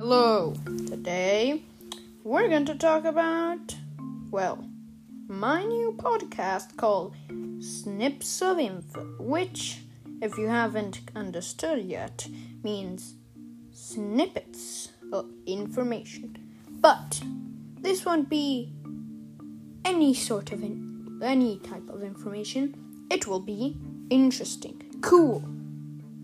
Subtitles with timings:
[0.00, 0.54] Hello.
[0.88, 1.62] Today
[2.24, 3.76] we're going to talk about,
[4.32, 4.66] well,
[5.28, 7.14] my new podcast called
[7.60, 9.82] Snips of Info, which,
[10.20, 12.26] if you haven't understood yet,
[12.64, 13.14] means
[13.70, 16.36] snippets of information.
[16.68, 17.22] But
[17.80, 18.72] this won't be
[19.84, 23.06] any sort of in- any type of information.
[23.10, 23.76] It will be
[24.10, 25.44] interesting, cool,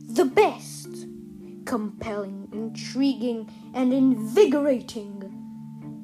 [0.09, 1.07] the best,
[1.65, 5.21] compelling, intriguing, and invigorating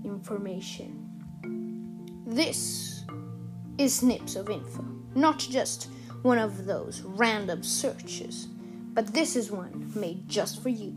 [0.04, 1.08] information.
[2.26, 3.04] This
[3.78, 4.84] is Snips of Info,
[5.14, 5.88] not just
[6.22, 8.48] one of those random searches,
[8.92, 10.94] but this is one made just for you.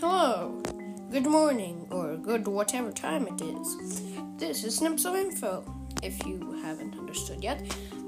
[0.00, 0.62] Hello,
[1.10, 4.02] good morning, or good whatever time it is.
[4.36, 5.64] This is Snips of Info,
[6.02, 7.62] if you haven't understood yet.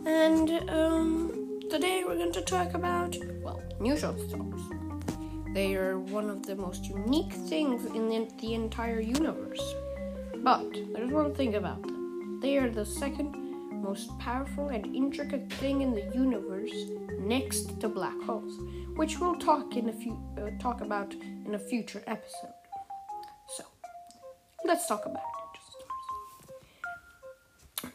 [0.04, 4.60] And um, today we're going to talk about, well, neutron stars.
[5.54, 9.62] They are one of the most unique things in the, the entire universe.
[10.36, 13.36] But there's one thing about them they are the second
[13.70, 16.72] most powerful and intricate thing in the universe
[17.20, 18.52] next to black holes,
[18.96, 21.14] which we'll talk in a few uh, talk about
[21.46, 22.61] in a future episode.
[24.64, 25.22] Let's talk about
[25.70, 25.94] stars.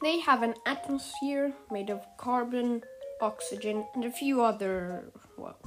[0.01, 2.83] They have an atmosphere made of carbon,
[3.21, 5.57] oxygen, and a few other well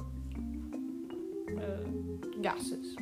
[1.57, 1.83] uh,
[2.41, 2.95] gases.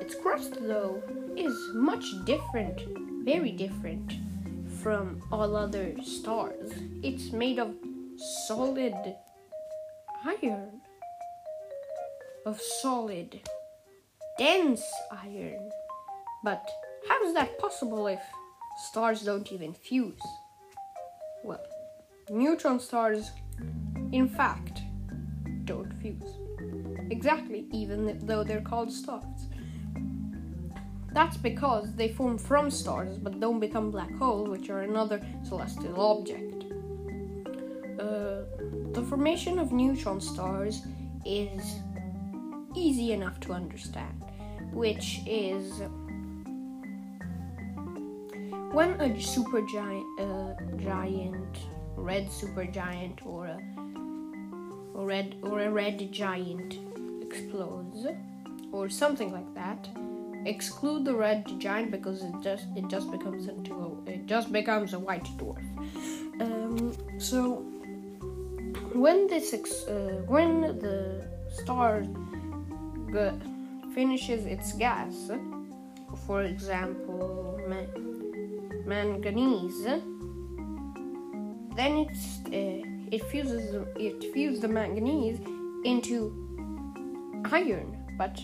[0.00, 1.02] Its crust, though,
[1.36, 2.80] is much different,
[3.24, 4.12] very different
[4.82, 6.72] from all other stars.
[7.02, 7.74] It's made of
[8.46, 9.16] solid
[10.26, 10.82] iron,
[12.44, 13.40] of solid,
[14.38, 15.70] dense iron.
[16.44, 16.70] But
[17.08, 18.20] how is that possible if
[18.88, 20.20] stars don't even fuse?
[21.42, 21.64] Well,
[22.30, 23.30] neutron stars,
[24.12, 24.80] in fact,
[25.64, 26.38] don't fuse.
[27.10, 29.48] Exactly, even though they're called stars.
[31.12, 36.00] That's because they form from stars but don't become black holes, which are another celestial
[36.00, 36.64] object.
[38.00, 38.42] Uh,
[38.92, 40.82] the formation of neutron stars
[41.24, 41.80] is
[42.74, 44.24] easy enough to understand,
[44.72, 45.82] which is
[48.74, 51.58] when a supergiant, uh, giant,
[51.96, 56.78] red supergiant, or a red or a red giant
[57.22, 58.06] explodes,
[58.72, 59.88] or something like that
[60.46, 64.92] exclude the red giant because it just it just becomes into a, it just becomes
[64.92, 65.64] a white dwarf.
[66.40, 67.62] Um, so
[68.92, 71.24] when this ex, uh, when the
[71.62, 72.02] star
[73.12, 73.38] g-
[73.94, 75.30] finishes its gas,
[76.26, 78.13] for example, ma-
[78.86, 79.84] manganese,
[81.76, 85.40] then it's uh, it fuses it fuses the manganese
[85.84, 86.16] into
[87.50, 88.40] iron, but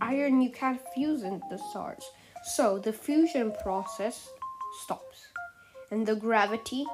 [0.00, 2.04] iron you can't fuse in the stars.
[2.54, 4.28] So the fusion process
[4.82, 5.28] stops,
[5.90, 6.84] and the gravity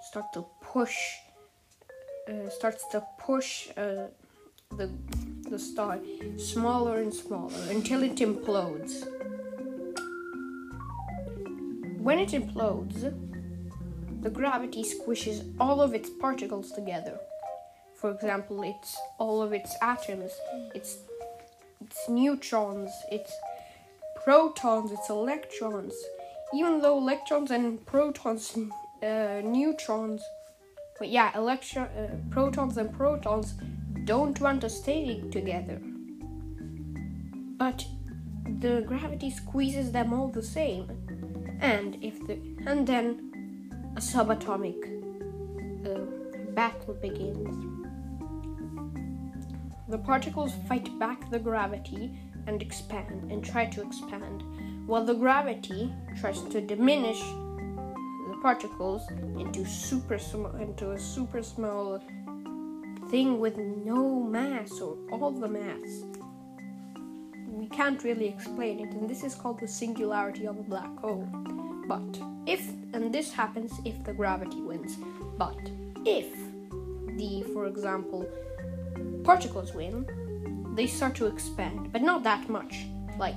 [0.00, 0.96] starts to push
[2.28, 4.06] uh, starts to push uh,
[4.76, 4.90] the
[5.50, 5.98] the star
[6.36, 9.06] smaller and smaller until it implodes.
[12.04, 13.00] When it implodes,
[14.20, 17.18] the gravity squishes all of its particles together.
[17.98, 20.30] For example, it's all of its atoms,
[20.74, 20.98] its
[21.80, 23.32] it's neutrons, it's
[24.22, 25.94] protons, it's electrons.
[26.52, 28.54] Even though electrons and protons,
[29.02, 30.22] uh, neutrons,
[30.98, 33.54] but yeah, electron, uh, protons and protons
[34.04, 35.80] don't want to stay together.
[37.56, 37.82] But
[38.60, 40.90] the gravity squeezes them all the same,
[41.64, 42.34] and if the
[42.66, 43.06] and then
[43.96, 44.80] a subatomic
[45.86, 46.04] uh,
[46.52, 47.56] battle begins.
[49.88, 54.42] The particles fight back the gravity and expand and try to expand,
[54.86, 59.02] while the gravity tries to diminish the particles
[59.38, 61.98] into super small into a super small
[63.10, 66.23] thing with no mass or all the mass.
[67.74, 71.28] Can't really explain it, and this is called the singularity of a black hole.
[71.88, 74.96] But if and this happens if the gravity wins.
[75.36, 75.58] But
[76.06, 76.32] if
[77.18, 78.26] the, for example,
[79.24, 80.06] particles win,
[80.76, 82.86] they start to expand, but not that much,
[83.18, 83.34] like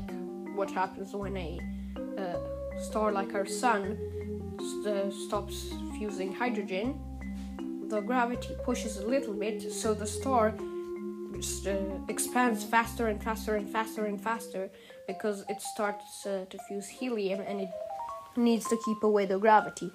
[0.55, 1.59] what happens when a
[2.19, 2.37] uh,
[2.79, 3.97] star like our sun
[4.59, 6.99] st- stops fusing hydrogen.
[7.87, 10.53] The gravity pushes a little bit, so the star
[12.07, 14.69] expands faster and faster and faster and faster
[15.07, 17.69] because it starts uh, to fuse helium and it
[18.35, 19.91] needs to keep away the gravity.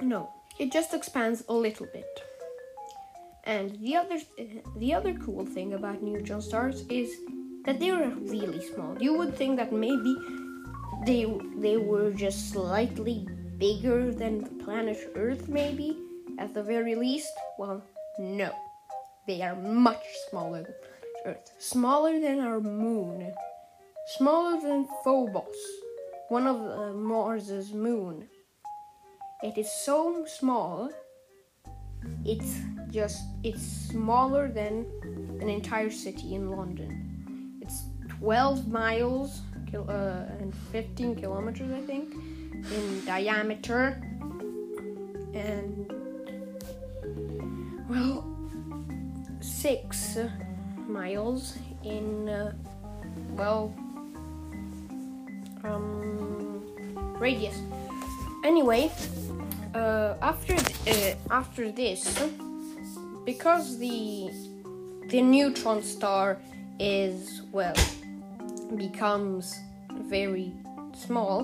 [0.00, 2.22] No, it just expands a little bit.
[3.44, 4.18] And the other
[4.76, 7.08] the other cool thing about neutron stars is
[7.64, 8.96] that they are really small.
[9.00, 10.14] You would think that maybe
[11.06, 11.24] they
[11.56, 13.26] they were just slightly
[13.58, 15.96] bigger than the planet Earth maybe
[16.38, 17.32] at the very least.
[17.58, 17.82] Well,
[18.18, 18.52] no.
[19.28, 20.74] They are much smaller than
[21.26, 21.52] Earth.
[21.58, 23.30] Smaller than our moon.
[24.16, 25.54] Smaller than Phobos,
[26.30, 28.26] one of uh, Mars's moon.
[29.42, 30.88] It is so small.
[32.24, 32.60] It's
[32.90, 34.86] just it's smaller than
[35.42, 37.60] an entire city in London.
[37.60, 37.82] It's
[38.20, 39.42] 12 miles
[39.74, 44.00] uh, and 15 kilometers, I think, in diameter.
[45.34, 45.92] And
[47.90, 48.27] well,
[49.60, 50.16] six
[50.86, 52.52] miles in uh,
[53.30, 53.74] well
[55.64, 56.62] um,
[57.18, 57.58] radius.
[58.44, 58.88] Anyway,
[59.74, 62.22] uh, after th- uh, after this,
[63.24, 64.30] because the
[65.08, 66.38] the neutron star
[66.78, 67.74] is well
[68.76, 69.58] becomes
[70.06, 70.52] very
[70.94, 71.42] small,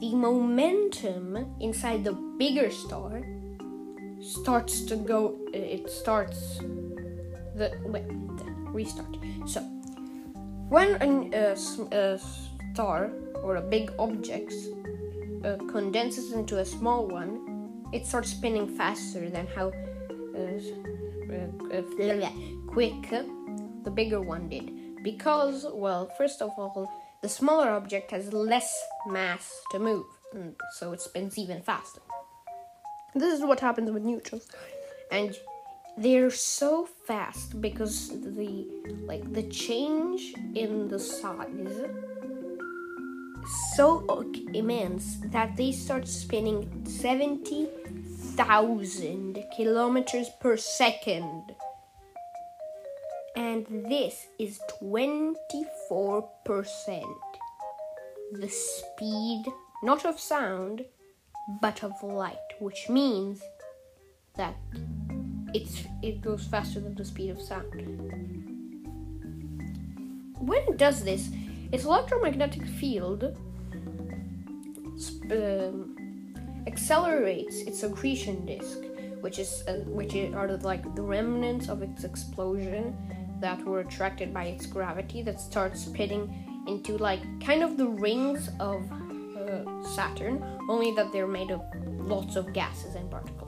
[0.00, 3.22] the momentum inside the bigger star
[4.22, 5.34] starts to go.
[5.52, 6.60] It starts
[7.58, 8.04] the wait,
[8.72, 9.16] restart.
[9.46, 9.60] So
[10.68, 11.56] when a,
[11.92, 12.18] a
[12.72, 13.10] star
[13.42, 14.52] or a big object
[15.44, 19.72] uh, condenses into a small one, it starts spinning faster than how
[20.34, 20.58] uh,
[21.32, 22.30] uh,
[22.66, 23.10] quick
[23.82, 24.70] the bigger one did.
[25.02, 26.90] Because, well, first of all,
[27.22, 28.70] the smaller object has less
[29.06, 32.00] mass to move, and so it spins even faster.
[33.14, 34.46] This is what happens with neutrons,
[35.10, 35.34] and
[35.98, 38.66] they're so fast because the
[39.02, 41.84] like the change in the size
[43.74, 51.54] so immense that they start spinning 70,000 kilometers per second.
[53.36, 55.44] And this is 24%
[58.32, 59.44] the speed,
[59.82, 60.84] not of sound,
[61.62, 63.40] but of light, which means
[64.36, 64.54] that
[65.54, 67.64] it's it goes faster than the speed of sound.
[70.38, 71.30] When it does this,
[71.72, 73.36] its electromagnetic field
[75.30, 75.96] um,
[76.66, 78.78] accelerates its accretion disk,
[79.20, 82.96] which is uh, which are like the remnants of its explosion
[83.40, 88.50] that were attracted by its gravity that starts spitting into like kind of the rings
[88.60, 91.62] of uh, Saturn, only that they're made of
[91.98, 93.47] lots of gases and particles.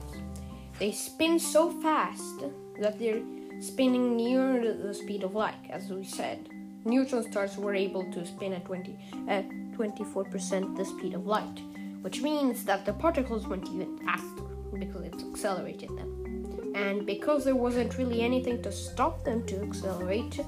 [0.81, 2.43] They spin so fast
[2.79, 3.21] that they're
[3.59, 6.49] spinning near the speed of light, as we said
[6.85, 8.97] neutron stars were able to spin at 20
[9.27, 9.47] at
[9.77, 11.61] 24% the speed of light,
[12.01, 14.43] which means that the particles went even faster
[14.79, 16.73] because it accelerated them.
[16.75, 20.39] And because there wasn't really anything to stop them to accelerate,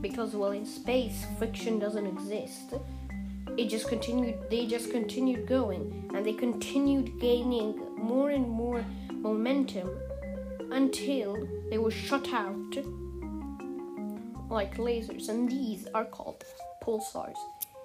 [0.00, 2.74] because well in space friction doesn't exist,
[3.56, 8.84] it just continued they just continued going and they continued gaining more and more
[9.18, 9.90] momentum
[10.70, 12.76] until they were shut out
[14.50, 16.44] like lasers, and these are called
[16.82, 17.36] pulsars.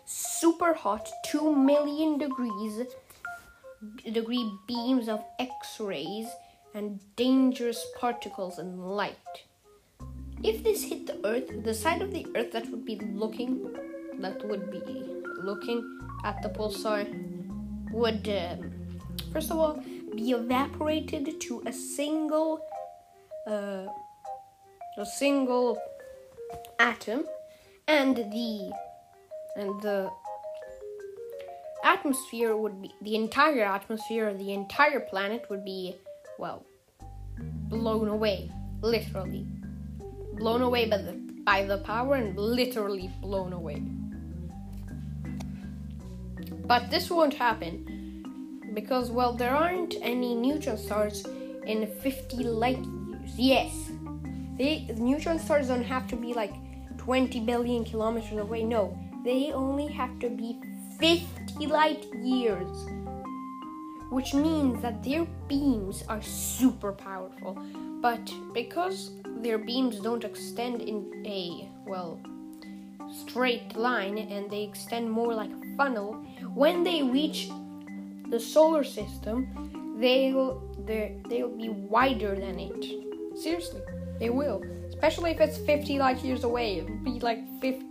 [0.05, 2.85] Super hot, 2 million degrees
[4.11, 6.27] degree beams of X-rays
[6.73, 9.43] and dangerous particles and light.
[10.41, 13.75] If this hit the Earth, the side of the Earth that would be looking,
[14.19, 14.81] that would be
[15.41, 17.05] looking at the pulsar,
[17.91, 18.99] would um,
[19.31, 19.83] first of all
[20.15, 22.59] be evaporated to a single,
[23.47, 23.85] uh,
[24.97, 25.77] a single
[26.79, 27.25] atom
[27.87, 28.71] and the
[29.55, 30.09] and the
[31.83, 35.95] atmosphere would be the entire atmosphere of the entire planet would be
[36.39, 36.65] well
[37.69, 38.49] blown away
[38.81, 39.47] literally.
[40.33, 43.81] Blown away by the by the power and literally blown away.
[46.65, 47.92] But this won't happen
[48.73, 51.25] because well there aren't any neutron stars
[51.65, 53.91] in 50 light years yes
[54.57, 56.53] they, the neutron stars don't have to be like
[56.97, 58.63] 20 billion kilometers away.
[58.63, 60.59] No, they only have to be
[60.99, 62.69] 50 light years.
[64.11, 67.57] Which means that their beams are super powerful.
[67.99, 69.11] But because
[69.41, 72.19] their beams don't extend in a, well,
[73.11, 76.13] straight line and they extend more like a funnel,
[76.53, 77.49] when they reach
[78.33, 79.37] the solar system,
[79.99, 80.59] they'll
[81.29, 82.83] they'll be wider than it.
[83.37, 83.81] Seriously
[84.19, 84.59] They will.
[84.89, 86.77] Especially if it's 50 light years away.
[86.79, 87.85] It would be like 50,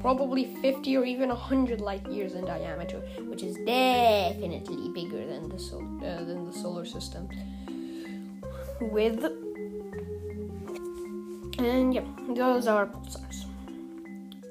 [0.00, 5.58] probably 50 or even 100 light years in diameter, which is definitely bigger than the,
[5.58, 7.28] sol- uh, than the solar system.
[8.80, 9.24] With.
[11.58, 13.38] And yeah, those are pulsars.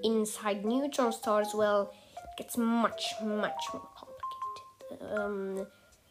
[0.04, 3.95] Inside neutron stars, well, it gets much, much more.
[5.02, 5.68] Um,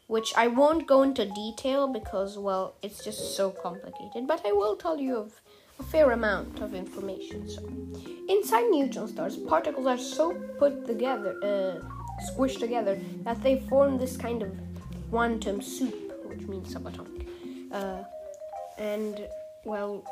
[0.06, 4.76] which I won't go into detail because, well, it's just so complicated, but I will
[4.76, 5.32] tell you of
[5.80, 7.48] a fair amount of information.
[7.48, 7.62] So,
[8.28, 11.80] inside neutron stars, particles are so put together, uh,
[12.30, 14.52] squished together, that they form this kind of
[15.08, 17.26] quantum soup, which means subatomic.
[17.72, 18.04] Uh,
[18.76, 19.26] and,
[19.64, 20.04] well,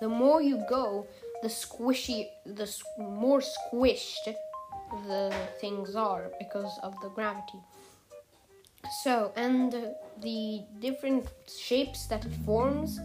[0.00, 1.06] the more you go,
[1.42, 4.34] the squishy, the s- more squished
[5.06, 7.58] the things are because of the gravity.
[8.90, 12.98] So, and the different shapes that it forms,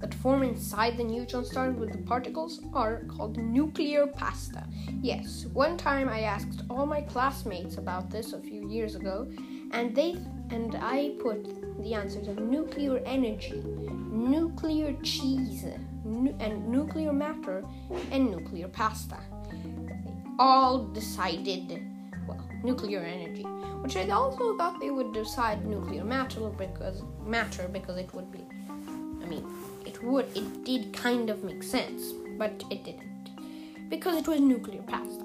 [0.00, 4.64] that form inside the neutron star with the particles, are called nuclear pasta.
[5.00, 9.30] Yes, one time I asked all my classmates about this a few years ago,
[9.72, 10.16] and they
[10.50, 15.64] and I put the answers of nuclear energy, nuclear cheese,
[16.04, 17.64] nu- and nuclear matter,
[18.12, 19.18] and nuclear pasta.
[19.50, 21.82] They all decided,
[22.28, 23.46] well, nuclear energy
[23.86, 28.44] which I also thought they would decide nuclear matter because matter because it would be
[29.22, 29.46] I mean
[29.84, 33.30] it would it did kind of make sense but it didn't.
[33.88, 35.24] Because it was nuclear pasta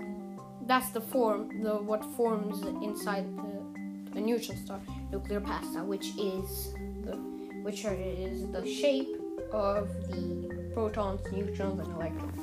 [0.67, 4.79] that's the form the what forms inside the, the neutron star
[5.11, 6.73] nuclear pasta which is
[7.05, 7.17] the
[7.63, 9.15] which are, is the shape
[9.51, 12.41] of the protons neutrons and electrons.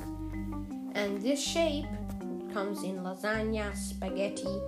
[0.95, 1.85] And this shape
[2.53, 4.59] comes in lasagna spaghetti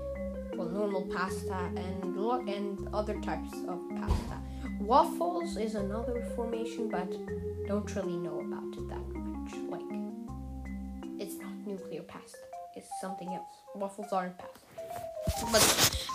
[0.66, 2.02] normal pasta and
[2.48, 4.38] and other types of pasta.
[4.80, 7.10] Waffles is another formation, but
[7.68, 9.54] don't really know about it that much.
[9.70, 9.82] Like,
[11.20, 12.38] it's not nuclear pasta;
[12.76, 13.56] it's something else.
[13.76, 15.64] Waffles aren't pasta, but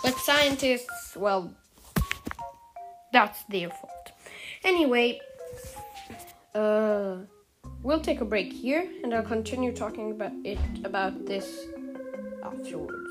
[0.03, 1.53] but scientists, well,
[3.11, 4.11] that's their fault.
[4.63, 5.19] Anyway,
[6.55, 7.17] uh,
[7.83, 11.67] we'll take a break here, and I'll continue talking about it about this
[12.43, 13.06] afterwards.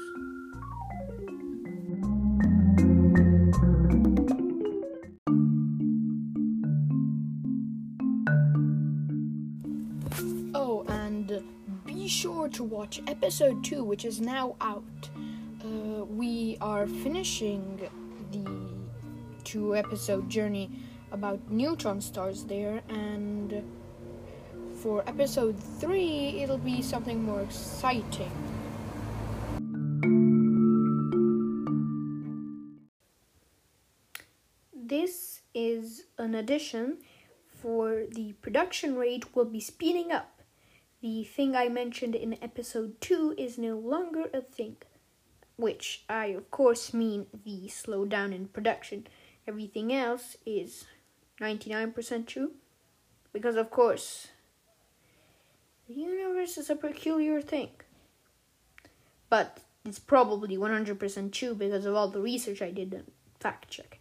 [10.55, 11.43] Oh, and
[11.85, 14.83] be sure to watch episode 2, which is now out.
[15.65, 17.89] Uh, we are finishing
[18.31, 20.71] the two episode journey
[21.13, 23.63] about neutron stars there, and
[24.77, 28.31] for episode 3, it'll be something more exciting.
[34.73, 36.99] This is an addition
[37.67, 40.41] the production rate will be speeding up.
[41.03, 44.77] The thing I mentioned in episode 2 is no longer a thing,
[45.57, 49.09] which I of course mean the slowdown in production.
[49.49, 50.87] Everything else is
[51.41, 52.53] 99% true
[53.33, 54.29] because of course
[55.89, 57.71] the universe is a peculiar thing.
[59.29, 63.99] But it's probably 100% true because of all the research I did and fact check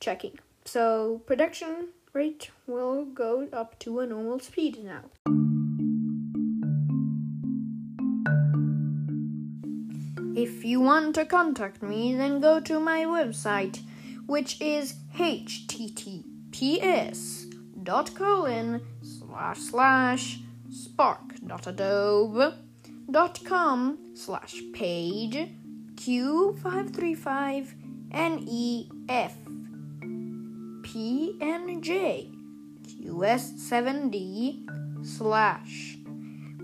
[0.00, 0.38] checking.
[0.64, 5.02] So production rate will go up to a normal speed now.
[10.34, 13.82] If you want to contact me, then go to my website,
[14.26, 16.22] which is https
[17.82, 20.38] dot colon slash slash
[20.70, 22.54] spark dot adobe
[23.10, 25.50] dot com slash page
[25.96, 26.94] q five
[30.96, 32.32] five nef PNJ
[33.04, 34.64] QS7D
[35.04, 35.98] slash.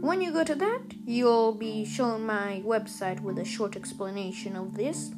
[0.00, 4.74] When you go to that, you'll be shown my website with a short explanation of
[4.74, 5.10] this.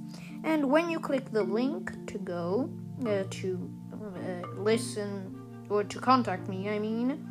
[0.43, 2.69] And when you click the link to go
[3.07, 5.41] uh, to uh, listen
[5.71, 7.25] or to contact me, I mean,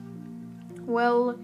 [0.87, 1.37] well,